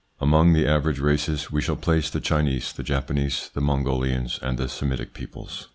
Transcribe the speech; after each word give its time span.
Among 0.19 0.53
the 0.53 0.65
average 0.65 0.97
races, 0.97 1.51
we 1.51 1.61
shall 1.61 1.75
place 1.75 2.09
the 2.09 2.19
Chinese, 2.19 2.73
the 2.73 2.81
Japanese, 2.81 3.51
the 3.53 3.61
Mongolians, 3.61 4.39
and 4.41 4.57
the 4.57 4.67
Semitic 4.67 5.13
peoples. 5.13 5.67